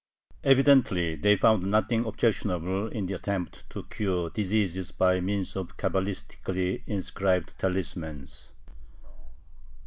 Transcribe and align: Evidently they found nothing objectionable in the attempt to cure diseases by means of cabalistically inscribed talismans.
Evidently 0.43 1.13
they 1.13 1.35
found 1.35 1.61
nothing 1.61 2.07
objectionable 2.07 2.87
in 2.87 3.05
the 3.05 3.13
attempt 3.13 3.69
to 3.69 3.83
cure 3.83 4.31
diseases 4.31 4.89
by 4.89 5.19
means 5.19 5.55
of 5.55 5.77
cabalistically 5.77 6.81
inscribed 6.87 7.53
talismans. 7.59 8.51